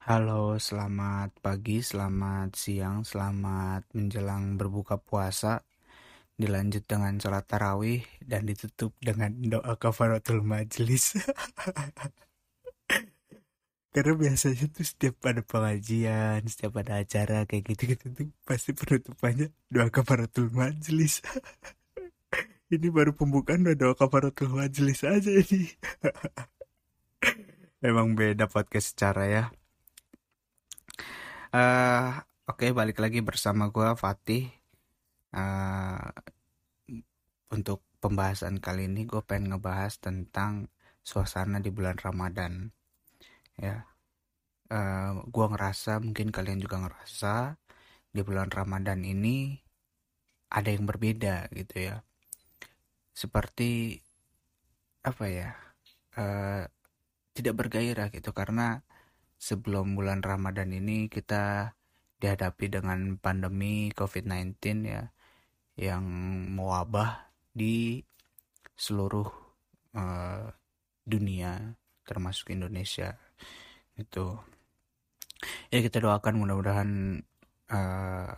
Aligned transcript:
Halo, 0.00 0.56
selamat 0.56 1.36
pagi, 1.44 1.84
selamat 1.84 2.56
siang, 2.56 3.04
selamat 3.04 3.92
menjelang 3.92 4.56
berbuka 4.56 4.96
puasa. 4.96 5.60
Dilanjut 6.40 6.88
dengan 6.88 7.20
sholat 7.20 7.44
tarawih 7.44 8.00
dan 8.24 8.48
ditutup 8.48 8.96
dengan 9.04 9.36
doa 9.36 9.76
kafaratul 9.76 10.40
majlis. 10.40 11.20
Karena 13.92 14.12
biasanya 14.16 14.72
tuh 14.72 14.86
setiap 14.88 15.20
ada 15.28 15.44
pengajian, 15.44 16.40
setiap 16.48 16.80
ada 16.80 17.04
acara 17.04 17.44
kayak 17.44 17.68
gitu-gitu 17.68 18.16
tuh 18.16 18.32
pasti 18.48 18.72
penutupannya 18.72 19.52
doa 19.68 19.92
kafaratul 19.92 20.48
majlis. 20.56 21.20
ini 22.72 22.88
baru 22.88 23.12
pembukaan 23.12 23.68
doa 23.76 23.92
kafaratul 23.92 24.56
majlis 24.56 25.04
aja 25.04 25.28
ini. 25.36 25.68
Emang 27.80 28.12
beda 28.12 28.44
podcast 28.44 28.92
secara 28.92 29.24
ya. 29.24 29.44
Uh, 31.48 32.20
Oke, 32.44 32.68
okay, 32.68 32.70
balik 32.76 33.00
lagi 33.00 33.24
bersama 33.24 33.72
gue 33.72 33.88
Fatih. 33.96 34.52
Uh, 35.32 36.12
untuk 37.48 37.80
pembahasan 38.04 38.60
kali 38.60 38.84
ini 38.84 39.08
gue 39.08 39.24
pengen 39.24 39.56
ngebahas 39.56 39.96
tentang 39.96 40.68
suasana 41.00 41.56
di 41.64 41.72
bulan 41.72 41.96
Ramadan. 41.96 42.68
Ya, 43.56 43.88
uh, 44.68 44.76
eh, 44.76 45.12
gue 45.24 45.46
ngerasa 45.48 46.04
mungkin 46.04 46.36
kalian 46.36 46.60
juga 46.60 46.84
ngerasa 46.84 47.56
di 48.12 48.20
bulan 48.20 48.52
Ramadan 48.52 49.08
ini 49.08 49.56
ada 50.52 50.68
yang 50.68 50.84
berbeda 50.84 51.48
gitu 51.56 51.80
ya. 51.80 51.96
Seperti 53.16 53.96
apa 55.00 55.24
ya? 55.32 55.56
Uh, 56.20 56.68
tidak 57.36 57.54
bergairah 57.66 58.08
gitu. 58.14 58.30
Karena 58.34 58.80
sebelum 59.40 59.96
bulan 59.96 60.20
Ramadan 60.20 60.70
ini 60.74 61.08
kita 61.08 61.72
dihadapi 62.20 62.68
dengan 62.68 63.16
pandemi 63.16 63.88
COVID-19 63.96 64.60
ya 64.84 65.08
yang 65.80 66.04
mewabah 66.52 67.32
di 67.56 68.04
seluruh 68.76 69.28
uh, 69.96 70.44
dunia 71.08 71.72
termasuk 72.04 72.52
Indonesia 72.52 73.16
itu 73.96 74.36
ya 75.72 75.80
kita 75.80 76.04
doakan 76.04 76.36
mudah-mudahan 76.36 76.90
uh, 77.72 78.32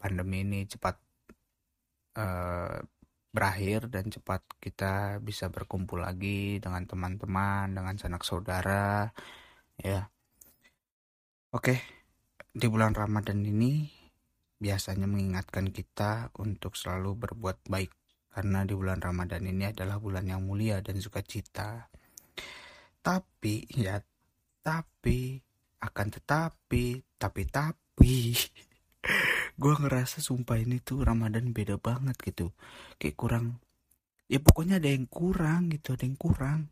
pandemi 0.00 0.40
ini 0.40 0.60
cepat 0.64 0.96
uh, 2.16 2.80
berakhir 3.34 3.92
dan 3.92 4.08
cepat 4.08 4.42
kita 4.58 5.22
bisa 5.22 5.52
berkumpul 5.52 6.02
lagi 6.02 6.58
dengan 6.58 6.84
teman-teman 6.88 7.72
dengan 7.72 7.94
sanak 7.98 8.22
saudara 8.24 9.12
ya 9.76 10.08
Oke, 11.56 11.80
di 12.52 12.68
bulan 12.68 12.92
Ramadan 12.92 13.40
ini 13.40 13.88
biasanya 14.60 15.08
mengingatkan 15.08 15.72
kita 15.72 16.28
untuk 16.36 16.76
selalu 16.76 17.16
berbuat 17.16 17.64
baik 17.64 17.88
karena 18.28 18.68
di 18.68 18.76
bulan 18.76 19.00
Ramadan 19.00 19.40
ini 19.48 19.72
adalah 19.72 19.96
bulan 19.96 20.28
yang 20.28 20.44
mulia 20.44 20.84
dan 20.84 21.00
sukacita. 21.00 21.88
Tapi 23.00 23.64
ya, 23.72 23.96
tapi 24.60 25.40
akan 25.80 26.08
tetapi, 26.12 26.84
tapi 27.16 27.42
tapi 27.48 28.36
gue 29.56 29.74
ngerasa 29.76 30.20
sumpah 30.20 30.60
ini 30.60 30.80
tuh 30.84 31.02
Ramadan 31.02 31.50
beda 31.50 31.80
banget 31.80 32.16
gitu. 32.20 32.52
Kayak 33.00 33.16
kurang 33.16 33.46
ya 34.26 34.38
pokoknya 34.42 34.78
ada 34.80 34.90
yang 34.92 35.08
kurang 35.08 35.72
gitu, 35.72 35.96
ada 35.96 36.04
yang 36.04 36.18
kurang. 36.18 36.68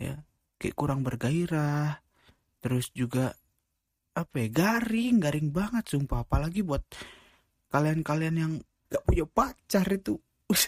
Ya, 0.00 0.24
kayak 0.56 0.76
kurang 0.78 1.04
bergairah. 1.04 2.00
Terus 2.60 2.92
juga 2.94 3.36
apa 4.10 4.42
ya 4.42 4.48
garing 4.50 5.22
garing 5.22 5.54
banget 5.54 5.86
sumpah 5.86 6.26
apalagi 6.26 6.66
buat 6.66 6.82
kalian-kalian 7.70 8.36
yang 8.36 8.52
gak 8.90 9.06
punya 9.06 9.22
pacar 9.24 9.86
itu 9.86 10.18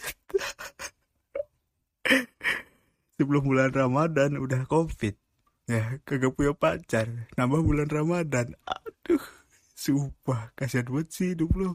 sebelum 3.19 3.43
bulan 3.43 3.75
Ramadan 3.75 4.39
udah 4.39 4.63
covid 4.65 5.19
ya 5.67 5.99
kagak 6.07 6.31
punya 6.35 6.55
pacar 6.55 7.27
nambah 7.35 7.61
bulan 7.61 7.91
Ramadan 7.91 8.55
aduh 8.63 9.42
sumpah 9.73 10.53
kasihan 10.57 10.87
buat 10.89 11.09
sih 11.09 11.33
hidup 11.33 11.51
lo 11.57 11.71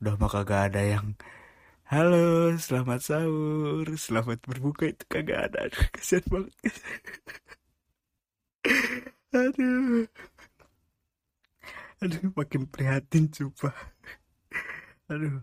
udah 0.00 0.14
maka 0.20 0.44
gak 0.44 0.62
ada 0.72 0.82
yang 0.96 1.06
halo 1.86 2.52
selamat 2.58 3.00
sahur 3.00 3.86
selamat 3.94 4.42
berbuka 4.42 4.90
itu 4.90 5.04
kagak 5.06 5.52
ada. 5.52 5.70
Aduh 5.70 5.86
kasihan 5.94 6.24
banget. 6.26 6.54
Aduh. 9.30 10.06
Aduh 12.02 12.22
makin 12.34 12.62
prihatin 12.66 13.30
coba 13.30 13.70
aduh. 15.06 15.38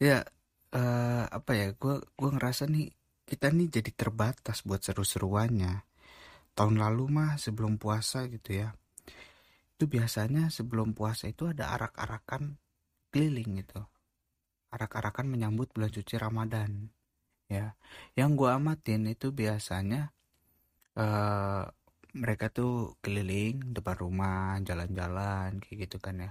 Ya 0.00 0.24
uh, 0.72 1.24
apa 1.28 1.52
ya 1.52 1.66
gue 1.76 1.94
gue 2.00 2.30
ngerasa 2.32 2.64
nih 2.72 2.88
kita 3.28 3.52
nih 3.52 3.68
jadi 3.68 3.90
terbatas 3.92 4.64
buat 4.64 4.80
seru-seruannya. 4.80 5.84
Tahun 6.56 6.76
lalu 6.80 7.04
mah 7.12 7.36
sebelum 7.36 7.76
puasa 7.76 8.24
gitu 8.32 8.64
ya 8.64 8.79
itu 9.80 9.88
biasanya 9.88 10.52
sebelum 10.52 10.92
puasa 10.92 11.32
itu 11.32 11.48
ada 11.48 11.72
arak-arakan 11.72 12.60
keliling 13.08 13.64
gitu. 13.64 13.80
Arak-arakan 14.76 15.24
menyambut 15.32 15.72
bulan 15.72 15.88
suci 15.88 16.20
Ramadan 16.20 16.92
ya. 17.48 17.72
Yang 18.12 18.30
gue 18.36 18.50
amatin 18.52 19.08
itu 19.08 19.32
biasanya 19.32 20.12
uh, 21.00 21.64
mereka 22.12 22.52
tuh 22.52 23.00
keliling 23.00 23.72
depan 23.72 23.96
rumah 23.96 24.60
jalan-jalan 24.60 25.64
kayak 25.64 25.88
gitu 25.88 25.96
kan 25.96 26.28
ya. 26.28 26.30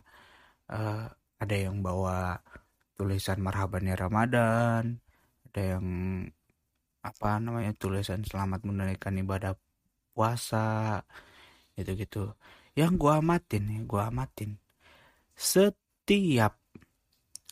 Uh, 0.70 1.10
ada 1.42 1.56
yang 1.58 1.82
bawa 1.82 2.38
tulisan 2.94 3.42
marhabannya 3.42 3.98
Ramadan 3.98 5.02
ada 5.50 5.62
yang 5.66 5.88
apa 7.02 7.42
namanya 7.42 7.74
tulisan 7.74 8.22
selamat 8.22 8.62
menunaikan 8.62 9.18
ibadah 9.18 9.58
puasa 10.14 11.02
gitu 11.74 11.98
gitu 11.98 12.24
yang 12.80 12.96
gua 12.96 13.20
amatin 13.20 13.68
ya 13.68 13.80
gua 13.84 14.08
amatin. 14.08 14.56
Setiap 15.36 16.56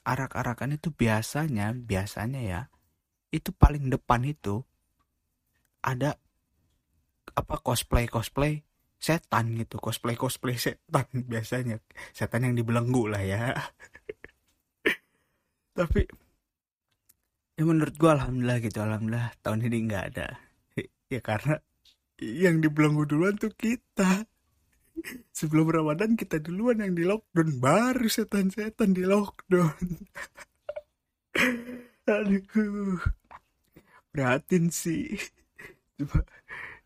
arak-arakan 0.07 0.79
itu 0.79 0.95
biasanya 0.95 1.75
biasanya 1.75 2.39
ya 2.39 2.61
itu 3.35 3.51
paling 3.51 3.91
depan 3.91 4.23
itu 4.23 4.63
ada 5.83 6.15
apa 7.35 7.59
cosplay 7.59 8.07
cosplay 8.07 8.63
setan 8.95 9.51
gitu. 9.59 9.75
Cosplay 9.83 10.15
cosplay 10.15 10.55
setan 10.55 11.11
biasanya. 11.31 11.83
Setan 12.15 12.47
yang 12.47 12.55
dibelenggu 12.55 13.11
lah 13.11 13.19
ya. 13.19 13.51
Tapi 15.77 16.07
ya 17.59 17.63
menurut 17.67 17.99
gua 17.99 18.15
alhamdulillah 18.15 18.63
gitu. 18.63 18.79
Alhamdulillah 18.79 19.35
tahun 19.43 19.67
ini 19.67 19.77
nggak 19.91 20.05
ada. 20.15 20.27
Ya 21.07 21.23
karena 21.23 21.55
yang 22.19 22.59
dibelenggu 22.59 23.07
duluan 23.07 23.39
tuh 23.39 23.55
kita 23.55 24.27
sebelum 25.31 25.69
Ramadan 25.69 26.17
kita 26.17 26.41
duluan 26.41 26.81
yang 26.81 26.93
di 26.97 27.05
lockdown. 27.05 27.61
Baru 27.61 28.07
setan-setan 28.09 28.93
di 28.97 29.03
lockdown. 29.05 29.77
Aduh. 32.07 33.01
Prihatin 34.09 34.73
sih. 34.73 35.13
Coba 35.97 36.25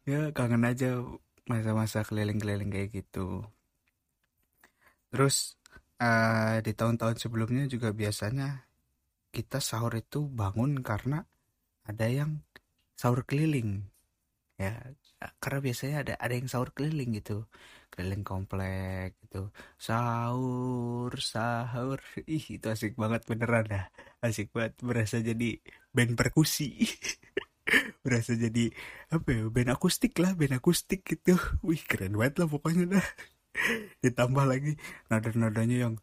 ya 0.03 0.33
kangen 0.33 0.65
aja 0.65 0.99
masa-masa 1.45 2.03
keliling-keliling 2.03 2.71
kayak 2.73 2.89
gitu. 2.91 3.45
Terus 5.11 5.59
uh, 6.01 6.59
di 6.63 6.71
tahun-tahun 6.75 7.19
sebelumnya 7.19 7.67
juga 7.67 7.91
biasanya 7.91 8.65
kita 9.31 9.63
sahur 9.63 9.95
itu 9.95 10.27
bangun 10.27 10.83
karena 10.83 11.23
ada 11.87 12.07
yang 12.07 12.43
sahur 12.99 13.23
keliling. 13.23 13.87
Ya 14.59 14.75
karena 15.41 15.59
biasanya 15.61 15.95
ada 16.03 16.13
ada 16.17 16.33
yang 16.33 16.49
sahur 16.49 16.73
keliling 16.73 17.17
gitu 17.17 17.45
keliling 17.91 18.23
komplek 18.23 19.19
gitu. 19.27 19.51
Sahur 19.75 21.11
sahur. 21.19 21.99
Ih 22.25 22.45
itu 22.57 22.65
asik 22.71 22.95
banget 22.95 23.27
beneran 23.27 23.67
dah. 23.67 23.85
Asik 24.23 24.55
banget. 24.55 24.79
Berasa 24.79 25.19
jadi 25.19 25.59
band 25.91 26.15
perkusi. 26.15 26.87
Berasa 28.03 28.33
jadi 28.33 28.71
apa 29.11 29.27
ya 29.29 29.43
band 29.51 29.69
akustik 29.75 30.15
lah 30.23 30.31
band 30.33 30.57
akustik 30.57 31.03
gitu. 31.03 31.35
Wih 31.67 31.83
keren 31.83 32.15
banget 32.15 32.41
lah 32.41 32.47
pokoknya 32.47 32.97
dah. 32.97 33.07
Ditambah 34.03 34.45
lagi 34.47 34.79
nada-nadanya 35.11 35.77
yang 35.91 35.93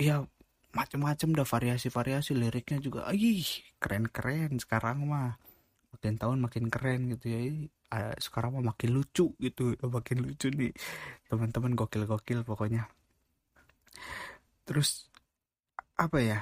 ya 0.00 0.24
macam-macam 0.72 1.28
dah. 1.36 1.46
Variasi-variasi 1.46 2.32
liriknya 2.32 2.80
juga. 2.80 3.06
Ih 3.12 3.44
keren-keren 3.76 4.56
sekarang 4.58 5.04
mah 5.04 5.36
makin 5.92 6.14
tahun 6.16 6.38
makin 6.40 6.64
keren 6.72 7.00
gitu 7.12 7.26
ya. 7.28 7.38
Sekarang 8.16 8.56
mah 8.56 8.72
makin 8.72 8.96
lucu 8.96 9.36
gitu 9.36 9.76
makin 9.84 10.24
lucu 10.24 10.48
nih. 10.48 10.72
Teman-teman 11.28 11.76
gokil-gokil 11.76 12.42
pokoknya. 12.42 12.88
Terus 14.64 15.12
apa 16.00 16.18
ya 16.24 16.40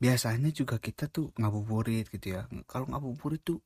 biasanya 0.00 0.48
juga 0.54 0.80
kita 0.80 1.12
tuh 1.12 1.30
ngabuburit 1.36 2.08
gitu 2.08 2.40
ya. 2.40 2.48
Kalau 2.64 2.88
ngabuburit 2.88 3.44
tuh 3.44 3.60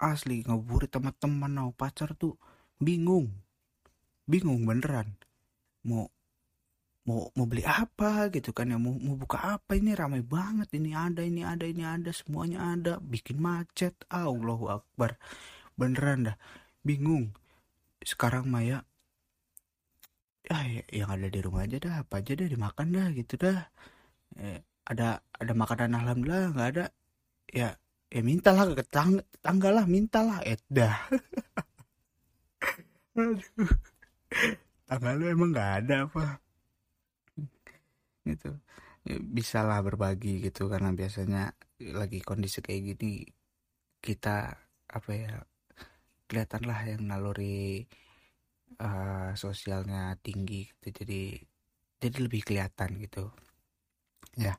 asli 0.00 0.46
ngabuburit 0.46 0.88
sama 0.88 1.10
teman 1.12 1.52
mau 1.58 1.74
pacar 1.74 2.14
tuh 2.14 2.38
bingung. 2.78 3.28
Bingung 4.30 4.62
beneran. 4.62 5.18
Mau 5.82 6.06
mau 7.10 7.26
mau 7.34 7.46
beli 7.50 7.66
apa 7.66 8.30
gitu 8.30 8.54
kan 8.54 8.70
ya 8.70 8.78
mau 8.78 8.94
mau 8.94 9.18
buka 9.18 9.58
apa 9.58 9.74
ini 9.74 9.98
ramai 9.98 10.22
banget 10.22 10.70
ini 10.78 10.94
ada 10.94 11.26
ini 11.26 11.42
ada 11.42 11.66
ini 11.66 11.82
ada 11.82 12.14
semuanya 12.14 12.78
ada. 12.78 13.02
Bikin 13.02 13.42
macet 13.42 13.98
Allahu 14.06 14.70
Akbar. 14.70 15.18
Beneran 15.74 16.30
dah. 16.30 16.36
Bingung. 16.86 17.34
Sekarang 18.06 18.46
Maya 18.46 18.86
ah 20.50 20.66
ya, 20.66 20.82
yang 20.90 21.10
ada 21.14 21.30
di 21.30 21.38
rumah 21.38 21.62
aja 21.62 21.78
dah 21.78 22.02
apa 22.02 22.18
aja 22.18 22.34
dah 22.34 22.48
dimakan 22.50 22.86
dah 22.94 23.06
gitu 23.14 23.34
dah. 23.38 23.70
Eh, 24.38 24.62
ada 24.86 25.22
ada 25.34 25.52
makanan 25.54 25.98
alhamdulillah 25.98 26.54
nggak 26.54 26.68
ada. 26.78 26.86
Ya 27.50 27.74
ya 28.10 28.20
mintalah 28.22 28.70
ke 28.70 28.86
tetangga, 28.86 29.22
tetangga 29.34 29.68
lah 29.74 29.86
mintalah 29.90 30.38
eh 30.46 30.58
dah. 30.70 30.94
Aduh. 33.18 33.42
Tangga 34.86 35.10
lu 35.18 35.24
emang 35.30 35.50
nggak 35.54 35.70
ada 35.86 35.94
apa 36.06 36.38
gitu. 38.36 38.56
Ya, 39.00 39.16
bisa 39.16 39.64
lah 39.64 39.80
berbagi 39.80 40.44
gitu 40.44 40.68
karena 40.68 40.92
biasanya 40.92 41.56
lagi 41.96 42.20
kondisi 42.20 42.60
kayak 42.60 42.94
gini 42.94 43.24
kita 44.04 44.52
apa 44.90 45.10
ya 45.12 45.34
kelihatan 46.28 46.62
lah 46.68 46.80
yang 46.84 47.08
naluri 47.08 47.88
uh, 48.76 49.32
sosialnya 49.32 50.14
tinggi 50.20 50.68
gitu 50.68 51.02
jadi 51.04 51.22
jadi 52.00 52.16
lebih 52.20 52.42
kelihatan 52.44 53.00
gitu. 53.00 53.32
Ya. 54.36 54.56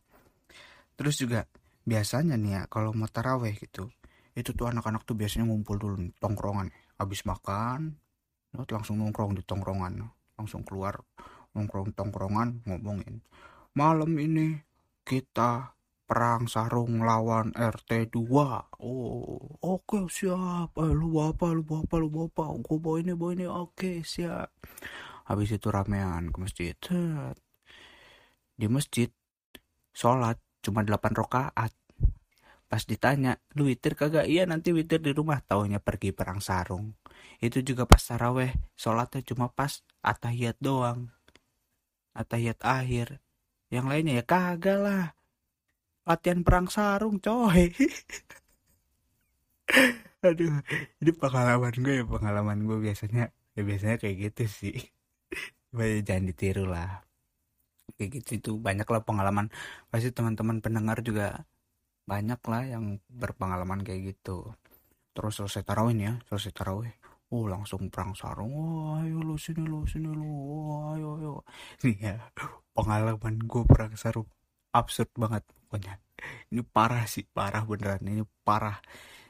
Terus 0.98 1.18
juga 1.22 1.46
biasanya 1.86 2.38
nih 2.38 2.52
ya 2.58 2.62
kalau 2.70 2.94
mau 2.94 3.10
taraweh 3.10 3.58
gitu 3.58 3.90
itu 4.32 4.56
tuh 4.56 4.72
anak-anak 4.72 5.04
tuh 5.04 5.18
biasanya 5.18 5.50
ngumpul 5.50 5.76
dulu 5.78 5.98
tongkrongan. 6.18 6.72
Habis 6.98 7.26
makan 7.28 7.98
langsung 8.56 9.00
nongkrong 9.02 9.38
di 9.38 9.44
tongkrongan. 9.46 10.02
Langsung 10.38 10.62
keluar 10.66 11.02
nongkrong 11.54 11.92
tongkrongan 11.94 12.64
ngomongin 12.64 13.22
malam 13.72 14.12
ini 14.20 14.60
kita 15.08 15.72
perang 16.04 16.44
sarung 16.52 17.08
lawan 17.08 17.56
RT 17.56 18.12
2 18.12 18.84
oh 18.84 19.40
oke 19.64 19.88
okay, 19.88 20.04
siap. 20.12 20.76
Eh, 20.76 20.92
lu 20.92 21.16
apa 21.24 21.56
lu 21.56 21.64
apa 21.64 21.96
lu 22.04 22.28
apa? 22.28 22.52
Gue 22.60 22.78
bawa 22.84 23.00
ini 23.00 23.16
bawa 23.16 23.32
ini. 23.32 23.46
Oke 23.48 23.72
okay, 23.72 23.98
siap. 24.04 24.52
Habis 25.32 25.56
itu 25.56 25.72
ramean 25.72 26.36
ke 26.36 26.38
masjid. 26.44 26.76
Di 28.60 28.68
masjid 28.68 29.08
sholat 29.96 30.36
cuma 30.60 30.84
8 30.84 31.16
rokaat 31.16 31.72
pas 32.72 32.84
ditanya 32.88 33.40
lu 33.56 33.68
witir 33.72 33.96
kagak? 33.96 34.28
Iya 34.28 34.44
nanti 34.48 34.76
witir 34.76 35.00
di 35.00 35.16
rumah. 35.16 35.40
Taunya 35.40 35.80
pergi 35.80 36.12
perang 36.12 36.44
sarung. 36.44 37.00
Itu 37.40 37.64
juga 37.64 37.88
pas 37.88 38.04
taraweh. 38.04 38.52
Sholatnya 38.76 39.24
cuma 39.24 39.48
pas 39.48 39.80
atahiyat 40.04 40.60
doang. 40.60 41.08
Atahiyat 42.12 42.60
akhir 42.68 43.24
yang 43.72 43.88
lainnya 43.88 44.20
ya 44.20 44.24
kagak 44.28 44.80
lah. 44.84 45.06
Latihan 46.04 46.44
perang 46.44 46.68
sarung 46.68 47.24
coy. 47.24 47.72
Aduh 50.28 50.60
ini 51.02 51.12
pengalaman 51.16 51.74
gue 51.82 52.04
ya 52.04 52.06
pengalaman 52.06 52.68
gue 52.68 52.78
biasanya 52.78 53.32
ya 53.56 53.62
biasanya 53.64 53.98
kayak 53.98 54.16
gitu 54.30 54.44
sih. 54.46 54.78
Banyak 55.72 56.04
jangan 56.04 56.24
ditiru 56.28 56.68
lah. 56.68 57.00
Kayak 57.96 58.10
gitu 58.20 58.30
itu 58.38 58.52
banyak 58.60 58.86
lah 58.86 59.02
pengalaman. 59.08 59.48
Pasti 59.88 60.12
teman-teman 60.12 60.60
pendengar 60.60 61.00
juga 61.00 61.48
banyak 62.04 62.42
lah 62.52 62.64
yang 62.68 63.00
berpengalaman 63.08 63.88
kayak 63.88 64.14
gitu. 64.14 64.52
Terus 65.16 65.40
selesai 65.40 65.64
tarawih 65.64 65.96
ya 65.96 66.14
selesai 66.28 66.52
tarawih. 66.52 66.92
Oh 67.32 67.48
langsung 67.48 67.88
perang 67.88 68.12
sarung. 68.12 68.52
Oh 68.52 69.00
ayo 69.00 69.24
lo 69.24 69.40
sini 69.40 69.64
lo 69.64 69.88
sini 69.88 70.12
lo 70.12 70.28
oh, 70.28 70.92
ayo 70.92 71.10
ayo. 71.24 71.34
Nih 71.88 71.98
ya 71.98 72.20
pengalaman 72.76 73.36
gue 73.44 73.64
perang 73.68 73.94
sarung 74.00 74.30
absurd 74.72 75.12
banget 75.16 75.44
pokoknya. 75.48 76.00
Ini 76.52 76.62
parah 76.64 77.04
sih 77.10 77.28
parah 77.28 77.64
beneran. 77.68 78.04
Ini 78.04 78.24
parah. 78.46 78.80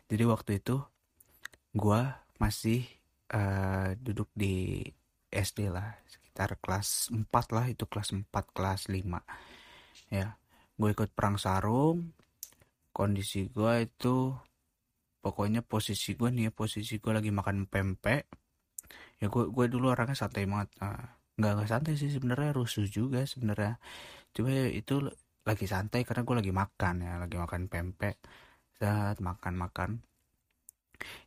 Jadi 0.09 0.23
waktu 0.27 0.51
itu 0.61 0.77
gue 1.73 2.01
masih 2.37 2.85
uh, 3.33 3.95
duduk 3.97 4.29
di 4.35 4.83
SD 5.31 5.71
lah. 5.71 5.97
Sekitar 6.05 6.57
kelas 6.61 7.11
4 7.11 7.27
lah 7.55 7.65
itu 7.67 7.83
kelas 7.89 8.13
4 8.15 8.55
kelas 8.55 8.87
5 8.87 9.51
ya 10.11 10.35
gue 10.75 10.89
ikut 10.91 11.09
perang 11.15 11.39
sarung. 11.39 12.11
Kondisi 12.91 13.47
gue 13.47 13.87
itu 13.87 14.35
pokoknya 15.23 15.63
posisi 15.63 16.17
gue 16.19 16.27
nih 16.27 16.51
posisi 16.51 16.99
gue 16.99 17.11
lagi 17.15 17.31
makan 17.31 17.65
pempek. 17.69 18.27
Ya 19.23 19.31
gue 19.31 19.43
gue 19.47 19.65
dulu 19.71 19.93
orangnya 19.93 20.17
santai 20.17 20.43
banget. 20.49 20.69
Nah, 20.83 21.20
nggak 21.41 21.51
nggak 21.57 21.69
santai 21.73 21.93
sih 21.97 22.13
sebenarnya 22.13 22.51
rusuh 22.53 22.85
juga 22.85 23.25
sebenarnya. 23.25 23.81
Cuma 24.35 24.49
ya 24.53 24.69
itu 24.69 24.93
lagi 25.41 25.65
santai 25.65 26.05
karena 26.05 26.21
gue 26.27 26.35
lagi 26.41 26.53
makan 26.53 26.95
ya 27.01 27.13
lagi 27.17 27.35
makan 27.41 27.61
pempek 27.65 28.15
saat 28.77 29.17
makan 29.17 29.53
makan 29.57 29.91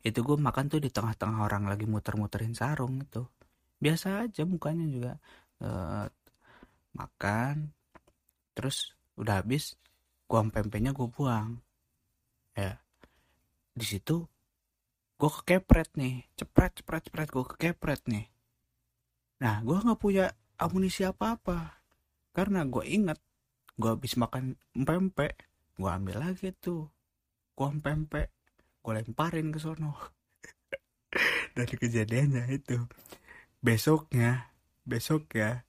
itu 0.07 0.19
gue 0.23 0.37
makan 0.39 0.71
tuh 0.71 0.79
di 0.79 0.91
tengah-tengah 0.95 1.41
orang 1.51 1.67
lagi 1.67 1.87
muter-muterin 1.91 2.55
sarung 2.55 3.03
itu. 3.03 3.27
Biasa 3.83 4.31
aja 4.31 4.43
mukanya 4.47 4.87
juga 4.87 5.13
uh, 5.67 6.07
makan 6.95 7.75
terus 8.55 8.95
udah 9.19 9.43
habis 9.43 9.75
gue 10.31 10.41
pempeknya 10.55 10.95
gue 10.95 11.09
buang. 11.11 11.59
Ya 12.55 12.79
di 13.75 13.83
situ 13.83 14.31
gue 15.19 15.31
kekepret 15.43 15.91
nih 15.99 16.23
cepret 16.39 16.79
cepret 16.79 17.03
cepret 17.11 17.29
gue 17.31 17.45
kekepret 17.55 18.03
nih 18.07 18.34
Nah, 19.45 19.61
gue 19.61 19.77
nggak 19.77 20.01
punya 20.01 20.33
amunisi 20.57 21.05
apa-apa. 21.05 21.77
Karena 22.33 22.65
gue 22.65 22.81
inget, 22.89 23.21
gue 23.77 23.93
habis 23.93 24.17
makan 24.17 24.57
pempek, 24.73 25.37
gue 25.77 25.91
ambil 25.93 26.17
lagi 26.17 26.49
tuh. 26.57 26.89
Gue 27.53 27.69
pempek, 27.77 28.33
gue 28.81 28.93
lemparin 28.97 29.53
ke 29.53 29.61
sono. 29.61 29.93
Dari 31.57 31.77
kejadiannya 31.77 32.49
itu. 32.57 32.89
Besoknya, 33.61 34.49
besok 34.89 35.29
ya, 35.37 35.61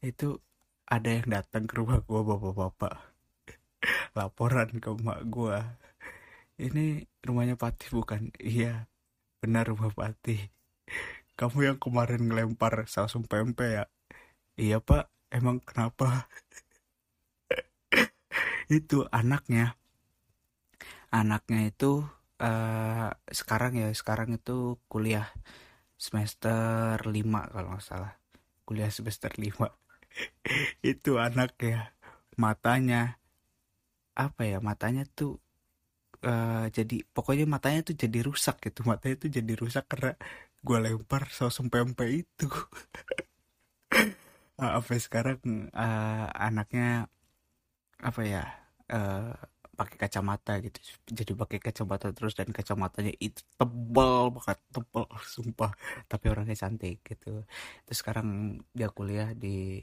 itu 0.00 0.40
ada 0.88 1.20
yang 1.20 1.28
datang 1.28 1.68
ke 1.68 1.76
rumah 1.76 2.00
gue 2.00 2.20
bapak-bapak. 2.24 2.96
Laporan 4.16 4.80
ke 4.80 4.88
emak 4.96 5.20
gue. 5.28 5.58
Ini 6.56 7.04
rumahnya 7.20 7.60
Patih 7.60 7.92
bukan? 7.92 8.32
Iya, 8.40 8.88
benar 9.44 9.68
rumah 9.68 9.92
Patih 9.92 10.48
kamu 11.40 11.58
yang 11.72 11.78
kemarin 11.80 12.28
ngelempar 12.28 12.84
sausum 12.84 13.24
pempe 13.24 13.64
ya? 13.80 13.84
Iya 14.60 14.76
pak. 14.84 15.08
Emang 15.32 15.56
kenapa? 15.64 16.28
Itu 18.68 19.08
anaknya. 19.08 19.80
Anaknya 21.10 21.60
itu 21.72 22.06
uh, 22.38 23.10
sekarang 23.26 23.72
ya 23.74 23.90
sekarang 23.90 24.38
itu 24.38 24.78
kuliah 24.86 25.26
semester 25.98 27.02
5 27.02 27.50
kalau 27.50 27.68
nggak 27.74 27.82
salah. 27.82 28.12
Kuliah 28.62 28.92
semester 28.94 29.32
5 29.34 29.66
itu 30.92 31.18
anak 31.18 31.58
ya 31.58 31.90
matanya 32.38 33.18
apa 34.14 34.42
ya 34.46 34.58
matanya 34.62 35.02
tuh 35.18 35.42
uh, 36.22 36.66
jadi 36.70 37.02
pokoknya 37.10 37.46
matanya 37.50 37.80
tuh 37.88 37.96
jadi 37.98 38.18
rusak 38.22 38.62
gitu. 38.62 38.86
Matanya 38.86 39.16
tuh 39.18 39.30
jadi 39.34 39.52
rusak 39.58 39.84
karena 39.90 40.14
gue 40.60 40.78
lempar 40.80 41.28
saus 41.32 41.56
pempek 41.72 42.24
itu 42.24 42.48
apa 44.60 44.92
sekarang 45.00 45.72
uh, 45.72 46.26
anaknya 46.36 47.08
apa 48.00 48.20
ya 48.24 48.44
uh, 48.92 49.32
pakai 49.80 49.96
kacamata 49.96 50.60
gitu. 50.60 50.78
Jadi 51.08 51.32
pakai 51.32 51.58
kacamata 51.64 52.12
terus 52.12 52.36
dan 52.36 52.52
kacamatanya 52.52 53.16
itu 53.16 53.40
tebal 53.56 54.28
banget 54.36 54.58
tebal 54.68 55.08
sumpah. 55.34 55.72
Tapi 56.04 56.24
orangnya 56.28 56.56
cantik 56.60 57.00
gitu. 57.00 57.48
Terus 57.88 57.98
sekarang 58.04 58.60
dia 58.76 58.92
kuliah 58.92 59.32
di 59.32 59.80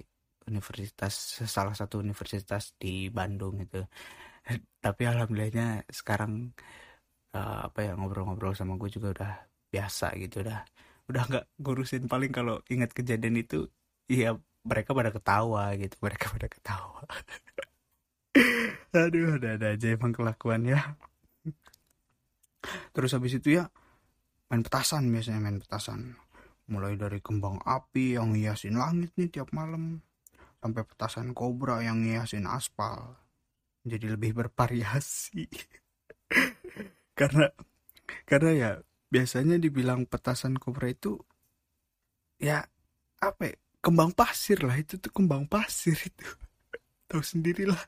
universitas 0.47 1.13
salah 1.49 1.73
satu 1.73 1.97
universitas 1.97 2.77
di 2.77 3.09
Bandung 3.09 3.57
gitu. 3.65 3.81
Tapi 4.85 5.03
alhamdulillahnya 5.09 5.89
sekarang 5.89 6.53
uh, 7.33 7.59
apa 7.67 7.79
ya 7.81 7.91
ngobrol-ngobrol 7.97 8.53
sama 8.53 8.77
gue 8.77 8.89
juga 8.93 9.07
udah 9.17 9.33
biasa 9.73 10.15
gitu 10.19 10.43
dah. 10.47 10.63
Udah 11.09 11.23
nggak 11.29 11.45
ngurusin 11.63 12.05
paling 12.11 12.31
kalau 12.35 12.59
ingat 12.71 12.91
kejadian 12.91 13.39
itu 13.39 13.67
iya 14.11 14.35
mereka 14.67 14.91
pada 14.91 15.11
ketawa 15.15 15.75
gitu 15.79 15.95
mereka 16.05 16.25
pada 16.33 16.47
ketawa. 16.51 17.01
Aduh 18.95 19.37
ada 19.37 19.49
ada 19.59 19.67
aja 19.75 19.87
emang 19.93 20.13
kelakuan 20.15 20.63
ya 20.67 20.95
terus 22.91 23.13
habis 23.15 23.37
itu 23.37 23.61
ya 23.61 23.69
main 24.49 24.63
petasan 24.63 25.07
biasanya 25.11 25.39
main 25.43 25.59
petasan. 25.59 26.15
Mulai 26.67 26.99
dari 26.99 27.23
kembang 27.23 27.63
api 27.63 28.19
yang 28.19 28.35
hiasin 28.35 28.75
langit 28.75 29.15
nih 29.15 29.31
tiap 29.31 29.55
malam 29.55 30.03
sampai 30.59 30.83
petasan 30.83 31.31
kobra 31.31 31.79
yang 31.79 32.03
hiasin 32.03 32.43
aspal. 32.43 33.15
Jadi 33.87 34.17
lebih 34.19 34.35
bervariasi. 34.35 35.47
Karena 37.19 37.47
karena 38.27 38.51
ya 38.53 38.71
biasanya 39.13 39.55
dibilang 39.63 40.01
petasan 40.11 40.53
kobra 40.63 40.87
itu 40.95 41.11
ya 42.37 42.65
apa 43.21 43.41
ya, 43.51 43.55
kembang 43.83 44.11
pasir 44.15 44.57
lah 44.67 44.75
itu 44.81 44.95
tuh 45.03 45.11
kembang 45.13 45.43
pasir 45.49 45.95
itu. 45.97 46.25
Tahu 47.09 47.23
sendirilah 47.23 47.79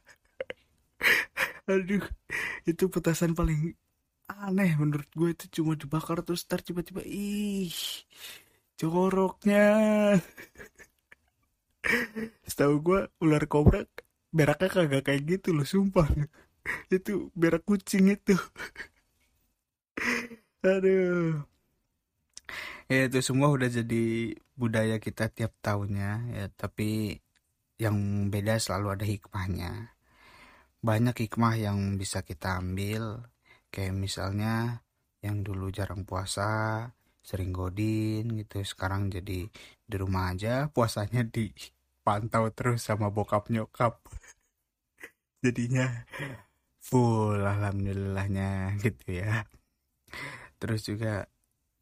aduh 1.72 2.04
itu 2.70 2.84
petasan 2.94 3.32
paling 3.40 3.60
aneh 4.30 4.72
menurut 4.82 5.10
gue 5.20 5.30
itu 5.36 5.46
cuma 5.62 5.74
dibakar 5.82 6.18
terus 6.26 6.44
tar 6.50 6.60
tiba-tiba 6.68 7.02
ih 7.06 7.74
joroknya. 8.80 9.64
Setahu 12.50 12.76
gue 12.88 13.00
ular 13.24 13.44
kobra 13.52 13.80
beraknya 14.38 14.70
kagak 14.76 15.02
kayak 15.08 15.22
gitu 15.32 15.50
loh 15.58 15.66
sumpah. 15.68 16.08
Itu 16.92 17.32
berak 17.42 17.64
kucing 17.70 18.06
itu 18.16 18.36
aduh. 20.63 21.46
Ya 22.89 23.06
itu 23.06 23.20
semua 23.22 23.54
udah 23.54 23.70
jadi 23.70 24.34
budaya 24.58 24.98
kita 24.98 25.30
tiap 25.30 25.54
tahunnya 25.62 26.12
ya. 26.36 26.46
Tapi 26.51 27.22
yang 27.78 28.28
beda 28.34 28.58
selalu 28.58 28.88
ada 28.98 29.06
hikmahnya. 29.06 29.94
Banyak 30.82 31.16
hikmah 31.28 31.56
yang 31.56 32.01
bisa 32.01 32.25
kita 32.25 32.58
ambil. 32.60 33.30
Kayak 33.70 33.96
misalnya 33.96 34.84
yang 35.22 35.46
dulu 35.46 35.70
jarang 35.70 36.04
puasa 36.04 36.50
sering 37.22 37.54
godin 37.54 38.25
gitu. 38.42 38.66
Sekarang 38.66 39.13
jadi 39.13 39.46
di 39.86 39.96
rumah 39.96 40.34
aja 40.34 40.68
puasanya 40.74 41.24
dipantau 41.24 42.50
terus 42.51 42.84
sama 42.84 43.13
bokap 43.13 43.54
nyokap. 43.54 44.01
Jadinya 45.46 46.10
full 46.82 47.46
alhamdulillahnya 47.46 48.82
gitu 48.82 49.24
ya 49.24 49.46
terus 50.60 50.86
juga 50.86 51.25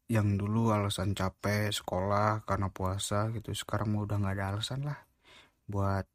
yang 0.07 0.39
dulu 0.39 0.72
alasan 0.72 1.12
capek 1.12 1.67
sekolah 1.74 2.48
karena 2.48 2.72
puasa 2.72 3.27
gitu 3.36 3.51
sekarang 3.51 3.91
mau 3.91 4.07
udah 4.07 4.17
nggak 4.22 4.36
ada 4.39 4.46
alasan 4.55 4.88
lah 4.88 5.00
buat 5.67 6.07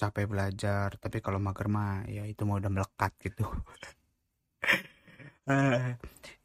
capek 0.00 0.24
belajar. 0.32 0.88
Tapi 0.96 1.20
kalau 1.20 1.36
mager 1.36 1.68
mah 1.68 2.08
ya 2.08 2.24
itu 2.24 2.42
mau 2.48 2.56
udah 2.56 2.72
melekat 2.72 3.12
gitu. 3.20 3.44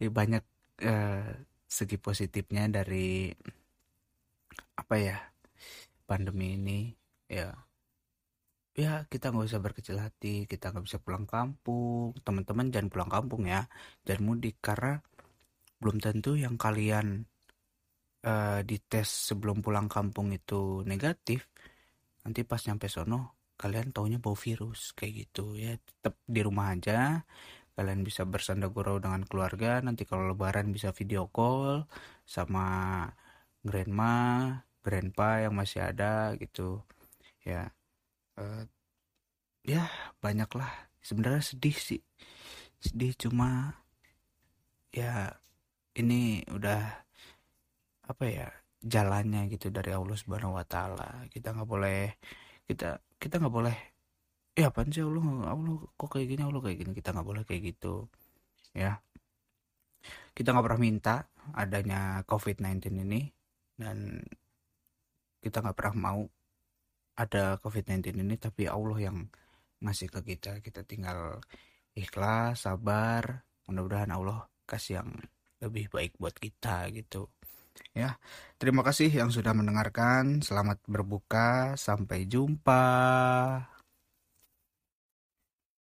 Ya 0.01 0.09
banyak 0.09 0.41
uh, 0.81 1.29
segi 1.69 2.01
positifnya 2.01 2.65
dari 2.65 3.29
apa 4.81 4.95
ya 4.97 5.17
pandemi 6.09 6.57
ini. 6.57 6.89
Ya 7.29 7.53
ya 8.73 9.05
kita 9.05 9.29
nggak 9.29 9.45
usah 9.45 9.61
berkecil 9.61 10.01
hati 10.01 10.49
kita 10.49 10.73
nggak 10.73 10.89
bisa 10.89 10.97
pulang 10.97 11.29
kampung. 11.29 12.17
Teman-teman 12.25 12.73
jangan 12.73 12.89
pulang 12.89 13.11
kampung 13.13 13.45
ya 13.45 13.69
jangan 14.09 14.25
mudik 14.25 14.57
karena 14.57 15.05
belum 15.81 15.97
tentu 15.99 16.39
yang 16.39 16.55
kalian 16.55 17.27
uh, 18.25 18.59
dites 18.65 19.31
sebelum 19.31 19.61
pulang 19.61 19.87
kampung 19.91 20.33
itu 20.33 20.81
negatif 20.87 21.47
nanti 22.25 22.41
pas 22.41 22.61
nyampe 22.65 22.89
sono 22.89 23.37
kalian 23.55 23.95
taunya 23.95 24.19
bau 24.19 24.35
virus 24.35 24.91
kayak 24.97 25.13
gitu. 25.27 25.55
Ya 25.55 25.77
tetap 25.79 26.19
di 26.27 26.41
rumah 26.43 26.75
aja 26.75 27.23
kalian 27.75 28.07
bisa 28.07 28.23
bersanda 28.23 28.71
gurau 28.71 28.99
dengan 29.03 29.23
keluarga 29.27 29.83
nanti 29.83 30.07
kalau 30.07 30.31
lebaran 30.31 30.71
bisa 30.71 30.95
video 30.95 31.27
call 31.27 31.83
sama 32.23 33.07
grandma 33.63 34.51
grandpa 34.83 35.43
yang 35.43 35.53
masih 35.55 35.87
ada 35.87 36.35
gitu. 36.39 36.83
Ya 37.45 37.71
uh, 38.41 38.63
ya 39.65 39.89
banyak 40.21 40.49
lah 40.55 40.71
sebenarnya 41.01 41.41
sedih 41.41 41.77
sih 41.77 42.01
sedih 42.81 43.13
cuma 43.17 43.73
ya 44.93 45.33
ini 45.95 46.43
udah 46.51 46.81
apa 48.05 48.25
ya 48.27 48.47
jalannya 48.85 49.49
gitu 49.49 49.73
dari 49.73 49.95
Allah 49.95 50.13
Subhanahu 50.13 50.59
Wa 50.59 50.65
Taala. 50.67 51.09
Kita 51.31 51.55
nggak 51.55 51.69
boleh 51.69 52.13
kita 52.69 52.99
kita 53.17 53.41
nggak 53.41 53.55
boleh 53.55 53.77
ya 54.55 54.71
apa 54.71 54.85
sih 54.87 55.03
Allah 55.03 55.51
Allah 55.51 55.75
kok 55.97 56.09
kayak 56.11 56.27
gini 56.35 56.41
Allah 56.45 56.61
kayak 56.61 56.77
gini. 56.85 56.91
Kita 56.93 57.09
nggak 57.15 57.27
boleh 57.27 57.43
kayak 57.47 57.61
gitu 57.73 58.05
ya. 58.75 58.99
Kita 60.35 60.51
nggak 60.53 60.65
pernah 60.67 60.81
minta 60.81 61.15
adanya 61.55 62.21
COVID-19 62.27 62.91
ini 63.07 63.21
dan 63.79 64.21
kita 65.41 65.63
nggak 65.63 65.77
pernah 65.77 65.95
mau 66.11 66.21
ada 67.15 67.55
COVID-19 67.63 68.19
ini 68.19 68.35
tapi 68.35 68.67
Allah 68.67 68.99
yang 68.99 69.17
ngasih 69.81 70.11
ke 70.11 70.35
kita. 70.35 70.59
Kita 70.59 70.83
tinggal 70.83 71.39
ikhlas 71.95 72.67
sabar 72.67 73.47
mudah-mudahan 73.65 74.11
Allah 74.13 74.45
kasih 74.67 75.01
yang 75.01 75.09
lebih 75.65 75.89
baik 75.91 76.15
buat 76.21 76.37
kita 76.37 76.93
gitu. 76.93 77.27
Ya 77.91 78.15
terima 78.61 78.85
kasih 78.85 79.11
yang 79.11 79.33
sudah 79.33 79.51
mendengarkan. 79.51 80.39
Selamat 80.45 80.79
berbuka. 80.87 81.75
Sampai 81.75 82.23
jumpa 82.29 82.83